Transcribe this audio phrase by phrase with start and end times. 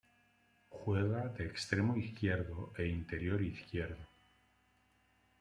[0.69, 4.05] Juega de extremo izquierdo e interior izquierdo.